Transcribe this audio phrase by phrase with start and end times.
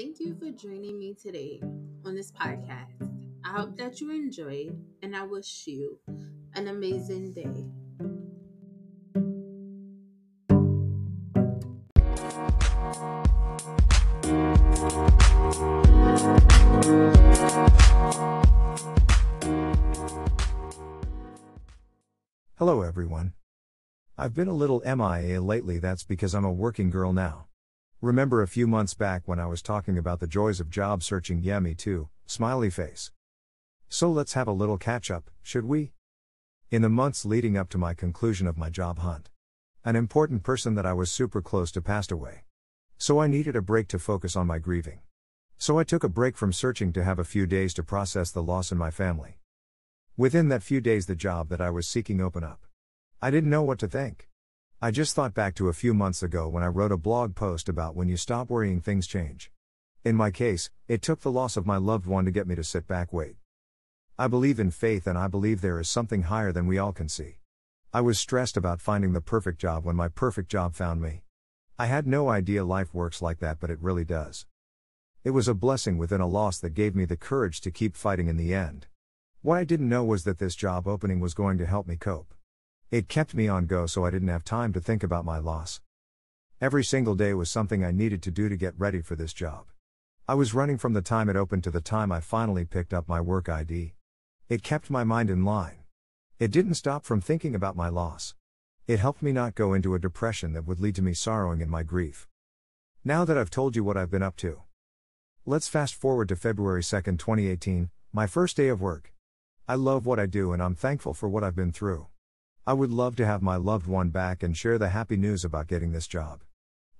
[0.00, 1.60] Thank you for joining me today
[2.06, 3.06] on this podcast.
[3.44, 5.98] I hope that you enjoyed, and I wish you
[6.54, 7.66] an amazing day.
[22.56, 23.34] Hello, everyone.
[24.16, 27.49] I've been a little MIA lately, that's because I'm a working girl now.
[28.02, 31.42] Remember a few months back when I was talking about the joys of job searching?
[31.42, 33.10] Yeah, me too, smiley face.
[33.90, 35.92] So let's have a little catch up, should we?
[36.70, 39.28] In the months leading up to my conclusion of my job hunt,
[39.84, 42.44] an important person that I was super close to passed away.
[42.96, 45.00] So I needed a break to focus on my grieving.
[45.58, 48.42] So I took a break from searching to have a few days to process the
[48.42, 49.40] loss in my family.
[50.16, 52.64] Within that few days, the job that I was seeking opened up.
[53.20, 54.29] I didn't know what to think.
[54.82, 57.68] I just thought back to a few months ago when I wrote a blog post
[57.68, 59.50] about when you stop worrying, things change.
[60.06, 62.64] In my case, it took the loss of my loved one to get me to
[62.64, 63.36] sit back, wait.
[64.18, 67.10] I believe in faith and I believe there is something higher than we all can
[67.10, 67.40] see.
[67.92, 71.24] I was stressed about finding the perfect job when my perfect job found me.
[71.78, 74.46] I had no idea life works like that, but it really does.
[75.24, 78.28] It was a blessing within a loss that gave me the courage to keep fighting
[78.28, 78.86] in the end.
[79.42, 82.32] What I didn't know was that this job opening was going to help me cope.
[82.90, 85.80] It kept me on go so I didn't have time to think about my loss.
[86.60, 89.66] Every single day was something I needed to do to get ready for this job.
[90.26, 93.06] I was running from the time it opened to the time I finally picked up
[93.06, 93.94] my work ID.
[94.48, 95.84] It kept my mind in line.
[96.40, 98.34] It didn't stop from thinking about my loss.
[98.88, 101.70] It helped me not go into a depression that would lead to me sorrowing in
[101.70, 102.26] my grief.
[103.04, 104.62] Now that I've told you what I've been up to,
[105.46, 109.12] let's fast forward to February 2, 2018, my first day of work.
[109.68, 112.08] I love what I do and I'm thankful for what I've been through.
[112.66, 115.66] I would love to have my loved one back and share the happy news about
[115.66, 116.42] getting this job.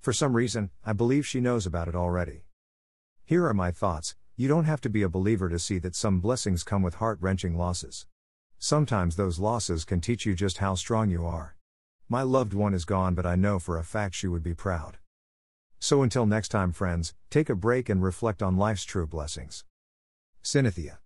[0.00, 2.44] For some reason, I believe she knows about it already.
[3.24, 6.20] Here are my thoughts you don't have to be a believer to see that some
[6.20, 8.06] blessings come with heart wrenching losses.
[8.58, 11.56] Sometimes those losses can teach you just how strong you are.
[12.08, 14.96] My loved one is gone, but I know for a fact she would be proud.
[15.78, 19.64] So until next time, friends, take a break and reflect on life's true blessings.
[20.42, 21.00] Cynthia.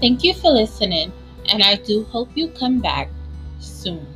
[0.00, 1.12] Thank you for listening,
[1.46, 3.10] and I do hope you come back
[3.58, 4.06] soon.